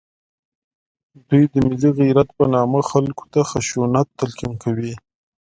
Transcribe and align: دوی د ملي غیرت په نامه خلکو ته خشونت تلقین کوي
دوی 1.27 1.43
د 1.51 1.53
ملي 1.65 1.89
غیرت 1.99 2.29
په 2.37 2.43
نامه 2.53 2.79
خلکو 2.91 3.23
ته 3.33 3.39
خشونت 3.49 4.07
تلقین 4.19 4.53
کوي 4.63 4.93